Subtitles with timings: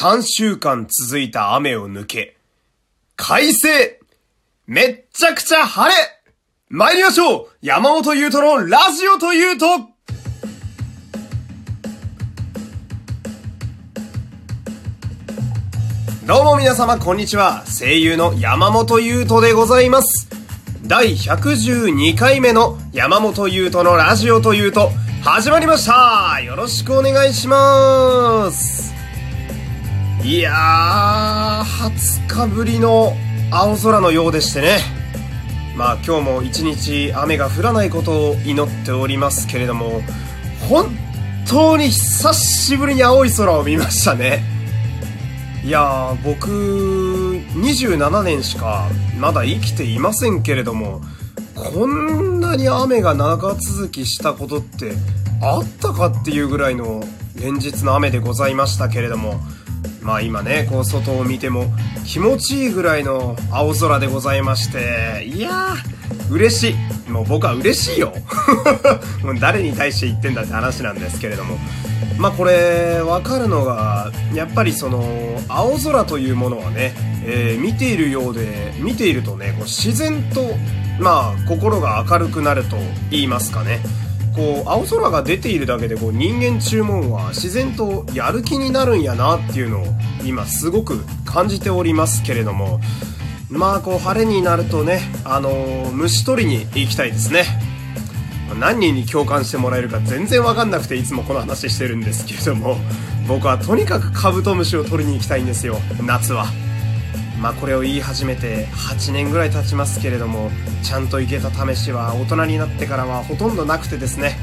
[0.00, 2.38] 3週間続いた雨を抜け、
[3.16, 4.00] 快晴。
[4.66, 5.94] めっちゃくちゃ晴れ。
[6.70, 7.48] 参りましょう。
[7.60, 9.66] 山本優斗のラジオというと。
[16.26, 17.64] どうも皆様こんにちは。
[17.66, 20.30] 声優の山本優斗でございます。
[20.86, 24.92] 第112回目の山本優斗のラジオというと
[25.22, 26.40] 始まりました。
[26.40, 28.89] よろしくお願いします。
[30.22, 31.64] いやー、
[32.26, 33.14] 20日ぶりの
[33.50, 34.78] 青空のようでしてね。
[35.74, 40.02] まあ今日も一日雨が降らないことを祈っておりますけれども、
[40.68, 40.94] 本
[41.48, 44.44] 当に久しぶりに青い空を見ましたね。
[45.64, 46.50] いやー、僕、
[47.54, 51.00] 27年しかまだ生きていませんけれども、
[51.54, 54.92] こんなに雨が長続きしたことって
[55.40, 57.02] あったかっていうぐらいの
[57.36, 59.40] 連日の雨でございましたけれども、
[60.02, 61.66] まあ今ね、こう外を見ても
[62.04, 66.70] 気持ちいいぐらいの青空でございまして、いやー、嬉し
[67.08, 67.10] い。
[67.10, 68.12] もう僕は嬉しいよ。
[69.22, 71.58] もう誰に対して言ってんだって話なんですけれども。
[72.18, 75.04] まあこれ、わかるのが、やっぱりその、
[75.48, 80.54] 青空というものはね、えー、見ているようで、見ているとね、こう自然と、
[80.98, 82.76] まあ心が明るくなると
[83.10, 83.80] 言いますかね。
[84.34, 89.86] こう青空が出ているだけでこう人間注文は自然とやる気になるんやなっていうのを
[90.24, 92.80] 今すごく感じておりますけれども
[93.48, 97.44] まあこう晴れになるとねあのー、虫取りに行きたいですね
[98.58, 102.76] 何人に共感してもらえるか全然わかんなくていつもこの話してるんですけれども
[103.28, 106.46] 僕はとにかくカブトムシを取りに行きたいんですよ夏は。
[107.40, 110.50] まあこれを言い始めて8年ぐらい経ちますけれども
[110.82, 114.36] ちゃんと行けた試しは大人になってからはほとんどなくてですね。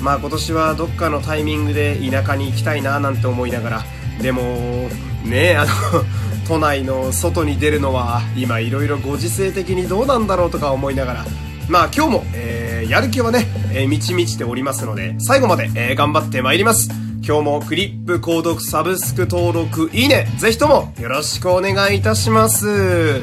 [0.00, 3.82] まあ今年はどっかのタイミングで田舎に行きたいななんて思いながら
[4.20, 4.88] でも
[5.24, 5.70] ねあの
[6.46, 11.26] 都内の外に出るのは今いろいろご時世的にどうなんだろうとか思いながら。
[11.68, 17.05] まあ今日も、えー、やる気はね、えー、満ち満ちておりますので最後まで、えー、頑張ってまいります。
[17.26, 20.28] 今日もクリップ購読サブスク登録いいね。
[20.38, 23.20] ぜひともよろしくお願いいたします。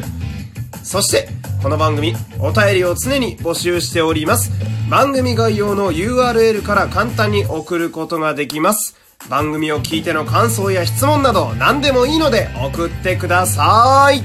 [0.83, 1.29] そして
[1.61, 4.51] この番組お便りを常に募集しております。
[4.89, 8.97] 番組概要の URL から簡単に送ることができます。
[9.29, 14.21] 番組を聞いての感想や質問など何でもいいので送ってください。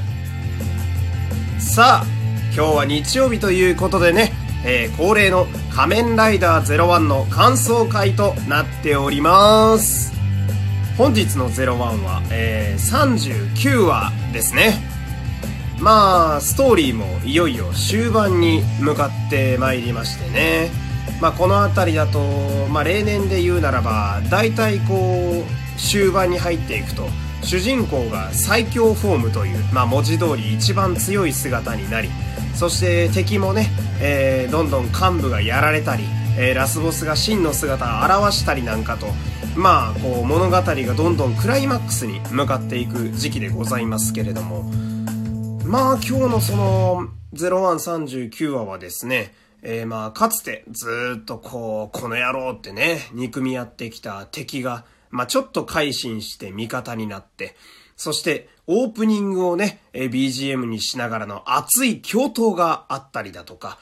[1.63, 2.07] さあ
[2.53, 4.33] 今日は日曜日ということでね
[4.65, 10.13] えー、恒例の仮面ライダー01の感想会となっております。
[10.97, 14.75] 本日の01は、えー、39話ですね。
[15.81, 20.71] まあ、ストーリーもいよいよ終盤に向かってまいりましてね。
[21.21, 22.19] まあ、この辺りだと、
[22.69, 27.09] まあ、例年で言うならば、大体こう、終盤に入っていくと、
[27.43, 32.09] 主人公が最強フォームという、まあ、文字通り一番強い姿になり、
[32.59, 33.69] そして敵もね、
[34.03, 36.03] えー、どんどん幹部がやられたり、
[36.37, 39.07] えー、ラスボスが真の姿を現したりなんかと、
[39.57, 44.65] まあ、こう、物語がどんどんクライマックスに向かっていく時期でございますけれども、
[45.65, 49.33] まあ、今日のその、0139話はですね、
[49.63, 57.55] えー、まあ、かつてずっとこう、この野郎ってね、憎み合ってきた敵が、まあ、ちょっと改心して味方になって、
[57.99, 63.79] そして、オープニングをね、BGM にしながらの熱い共闘があったりだとか、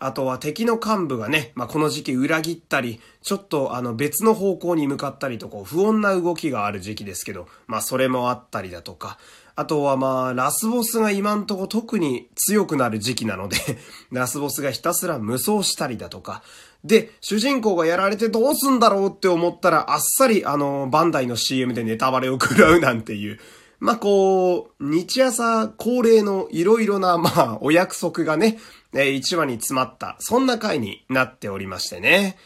[0.00, 9.18] あとは敵の幹部がね、まあ、この時期裏切ったり、ちょっとあの別の方向に向かったりとこう不穏な動きがある時期ですけど、まあそれもあったりだとか、
[9.56, 13.58] あとはまあラスボスが今んとこ特に強くなる時期なので
[14.10, 16.42] ラスボスがひたすら無双したりだとか、
[16.82, 23.38] で、主人公がやられてどうすんだろうって思ったらあっさりあのバンダイの CM でネタバレを食らうなんていう、
[23.80, 28.58] まあ、こう、日朝恒例のいろいろな、まあ、お約束がね、
[28.92, 32.36] え1話に詰まった、そんな回になっておりましてね。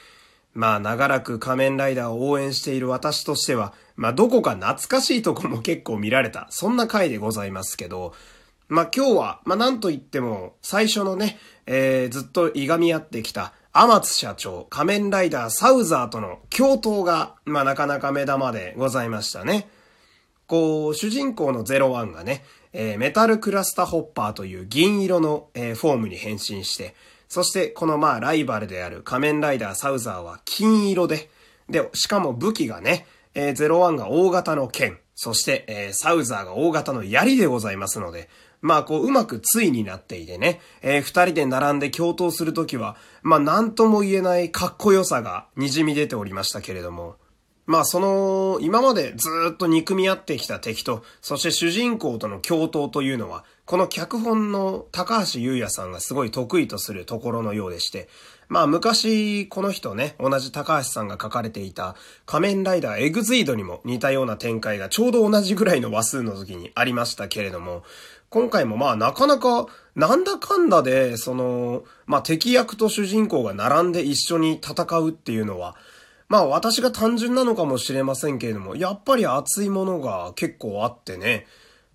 [0.55, 8.15] まあ、長らく仮面ライダーを応援している私としては、まあ、どこか懐かしいとこも結構見られた、そんな回でございますけど、
[8.69, 19.69] まあ、今日は、まあ、なんと言っても、最初のね、えー、ずっといがみ合ってきた、天津社長、仮面ライダーサウザーとの共闘が、まあ、なかなか目玉でございましたね。
[20.47, 26.95] こう、主人公の01がね、えー、メタルクラスタホッパーという銀色の、えー、フォームに変身して、
[27.29, 31.31] そしてこのまあライバルである仮面ライダーサウザーは金色で、
[31.69, 38.29] で、しかも武器がね、えー、01が大型の剣、そして、えー、サウザーが大型の槍でございますので、
[38.61, 47.17] まあこううまく対になっていてね、えー、二人で並んで共闘するときは、まあなんとも言えないかっこよさが滲み出ておりましたけれども、
[47.67, 58.09] まあその、今までずっと憎み合ってきた敵と、そして主人公との共闘というのは、この脚本の高橋優也さんがすごい得意とするところのようでして、
[58.49, 61.97] まあ昔この人ね、同じ高橋さんが書かれていた
[62.27, 67.83] 仮面ライダーエグズイドにも似たような展開がちょうど同じぐらいの話数の時にありましたけれども、
[68.29, 75.77] 今回もまあなかなかなんだかんだで、その、まあ敵役と主人公が並んで一緒に戦うっていうのは、
[76.29, 81.47] まあ私が単純なのかもしれませんけれども、やっぱり熱いものが結構あってね、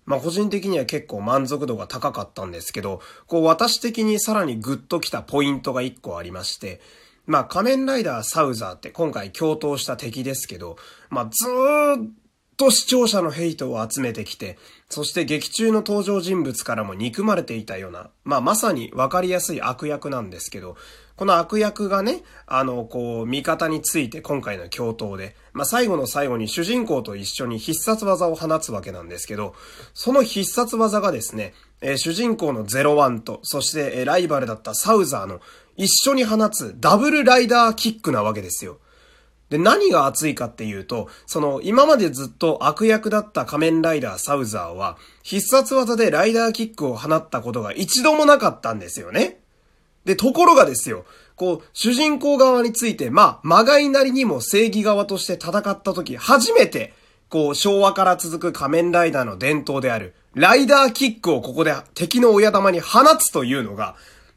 [0.06, 6.80] まあ個人的には結構満足度が高かったんですけど、こう私的にさらにグッときたポイントが一個ありまして、
[7.26, 10.76] まあ仮面ライダーサウザーって今回共闘した敵ですけど、
[11.10, 12.10] まあずーっ
[12.60, 14.58] と視聴者のヘイトを集めてきて、
[14.90, 20.76] そして劇中の登場人物からも憎まれていたような、まあまさにわかりやすい悪役なんですけど、
[21.16, 29.54] この悪役がね、あの、こう、味方について今回の共闘で、まあ、最後の最後に主人公と一緒に必殺技を放つわけなんですけど、
[29.94, 35.40] その必殺技がですね、えー、主人公のゼロワンと、そして、えー、ライバルだったサウザーの
[35.78, 38.80] 一緒に放つダブルライダーキックなわけですよ。
[39.50, 49.40] で、何が熱いかっていうと、その、今までずっと悪役だった仮面ライダーサウザーは、必殺技でライダーキックを放ったことが一度もなかったんですよね。
[50.04, 51.04] で、ところがですよ、
[51.34, 56.94] こう、主人公側について、まあ、まがいなりにも正義側として戦った時、初めて、
[57.28, 63.96] こう、昭和から続く仮面ライダーの伝統である、ライダーキックをここで敵の親玉に放つというのが、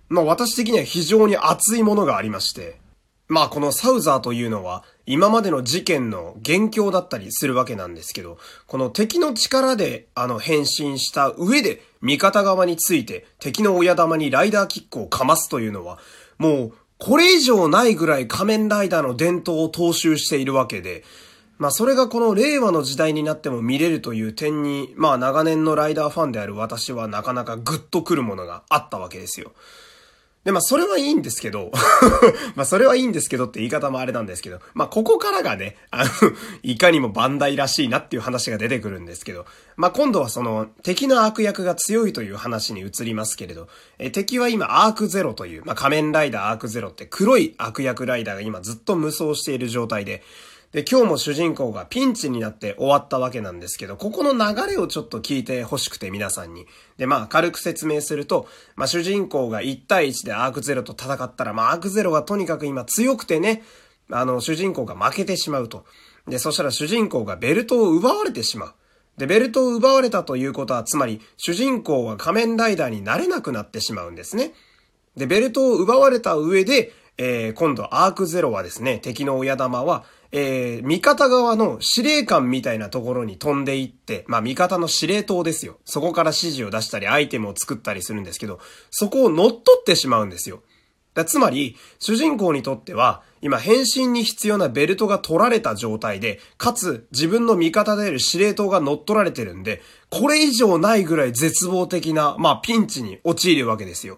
[0.09, 2.79] まあ私的には非常に熱いものがありまして、
[3.27, 8.37] まあこのサウザーというのは今までの事件の元凶だったりするわけなんですけど、
[8.67, 15.99] この敵の力であの変身した上で味方側について敵の親玉にライダーキックをかますというのは、
[16.37, 21.03] もうこれ以上ないぐらい仮面ライダーの伝統を踏襲しているわけで、
[21.57, 29.51] まあそれがこの令和の時代になっても見れるという点に、まあ長年のライダーファンである私はなかなかグッとくるものがあったわけですよ。
[30.43, 31.71] で、まあ、それはいいんですけど
[32.55, 36.11] まあ、それはいいんですけどって言い方もあれなんですけど、まあ、ここからがね、あの
[36.63, 39.45] いかにもバンダイらしいなっていう話が出てくるんですけど、
[39.77, 43.67] まあ、今度はその、敵の悪役が強いという話に移りますけれど、
[43.99, 50.23] え敵は今、アークゼロという、まあ、仮面ライダーアークゼロって黒い悪役ライダーが今ずっと無双している状態で、
[50.73, 56.65] で、今日も主人公がピンチになって終わったわけなんですけど、ここの流れをちょっと聞いて欲しくて皆さんに。
[56.97, 63.61] で、まあ軽く説明すると、まあ主人公が1対1でアークゼロと戦ったら、まあアークゼロがとにかく今強くてね、
[64.09, 65.85] あの主人公が負けてしまうと。
[66.27, 68.73] で、そしたら主人公がベルトを奪われてしまう。
[69.17, 74.53] で、ベルトを奪われたということは、つまり主人公は仮面ライダーになれなくなってしまうんですね。
[75.15, 80.03] で、ベルトを奪われた上で、えー、今度アークゼロはですね、敵の親玉は、
[80.35, 85.77] えー、味方側の司令官みたいなところに飛んでいって、まあ味方の司令塔ですよ。
[85.85, 88.59] そこから指示を出したりアイテムを作ったりするんですけど、
[88.89, 90.63] そこを乗っ取ってしまうんですよ。
[91.13, 104.17] だつまり、主人公にとっては、今変身に必要なベルトが取られた状態で、かつ自分の味方である司令塔が乗っ取られてるんで、これ以上ないぐらい絶望的な、まあピンチに陥るわけですよ。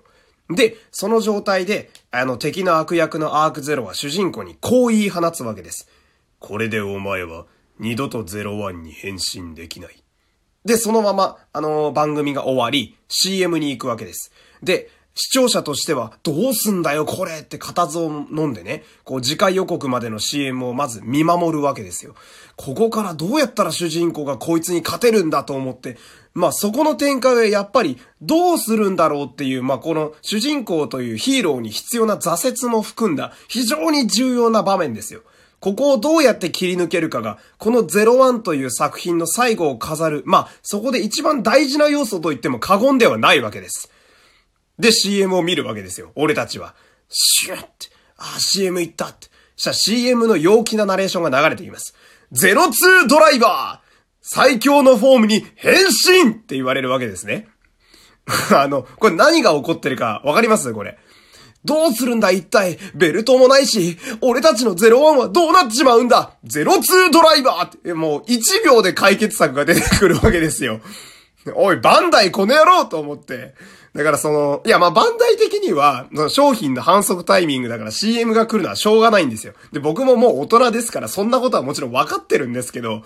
[0.50, 5.90] で、その状態で、あの敵の悪役のアークゼロは主人公にこう言い放つわけです。
[6.39, 7.45] これでお前は
[7.80, 10.04] 二度とゼロワンに変身できない。
[10.65, 14.31] で、そのまま、あのー、番組が終わり、CM に行くわけです。
[14.63, 22.15] で、視聴者としては、どうすんだよ、これって固唾を飲んでね、こう次回予告までの CM をまず見守るわけですよ。
[22.57, 25.97] ここからどうやったら主人公がこいつに勝てるんだと思って、
[26.33, 35.21] まあそこの展開はやっぱりどうするんだろうっていう、まあこの主人公というヒーローに必要な挫折も含んだ非常に重要な場面ですよ。
[35.66, 43.90] ここをどうやって切り抜けるかが、この01という作品の最後を飾る、まあ、そこで一番大事な要素と言っても過言ではないわけです。
[44.78, 46.12] で、CM を見るわけですよ。
[46.14, 46.76] 俺たちは。
[47.10, 49.28] シュッって、あ、CM 行ったって。
[49.56, 51.95] したら CM の陽気なナレーションが流れています。
[52.36, 53.88] 02ドライバー
[54.22, 57.48] 最強のフォームに変身って言われるわけですね。
[58.54, 60.72] あの、これ何が起こってるかわかります？
[60.74, 61.00] これ。
[61.66, 70.80] どうするんだ一体ベルトもないし、俺たちの01はどうなってしまうんだ !02 ドライバーって、もう1秒で解決策が出てくるわけですよ。
[71.56, 73.54] おい、バンダイこの野郎と思って。
[73.94, 79.54] だからその、いやまあバンダイ的には、商品の反則タイミングだから CM が来るのはしょうがないんですよ。
[79.72, 83.04] で、僕ももう大人ですからそんなことはもちろん分かってるんですけど、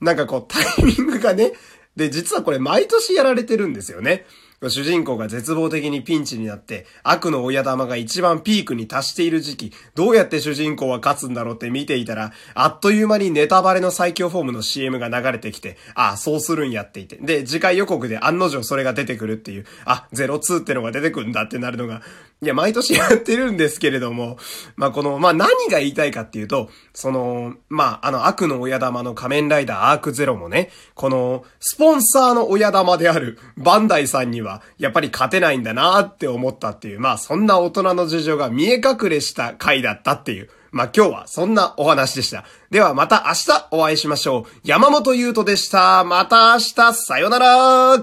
[0.00, 1.52] なんかこうタイミングがね、
[1.96, 4.26] で、実はこれ毎年やられてるんですよね。
[4.62, 17.16] 主人公が絶望的にピンチになって、悪の親玉が一番ピークに達している時期、どうやって主人公は勝つんだろうって見ていたら、あっという間にネタバレの最強フォームの CM が流れてきて、ああ、そうするんやっていて。
[17.16, 22.02] で、次回予告で案の定それが出てくるっていう、あ、02ってのが出てくるんだってなるのが、
[22.42, 24.36] いや、毎年やってるんですけれども、
[24.76, 42.44] まあ、この、まあ、何が言いたいかっていうと、その、まあ、あの、悪の親玉の仮面ライダーアークゼロもね、この、スポンサーの親玉であるバンダイさんにはは、やっぱり勝てないんだなって思ったっていう、まあ、そんな大人の事情が見え隠れした回だったっていう、まあ、今日はそんなお話でした。
[42.70, 44.60] ではまた明日お会いしましょう。
[44.64, 46.04] 山本優斗でした。
[46.04, 47.98] また明日、さよなら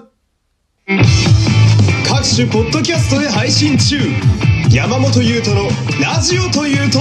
[2.08, 3.98] 各種ポッドキャストで配信中
[4.70, 5.70] 山本優斗の
[6.02, 7.00] ラジオというと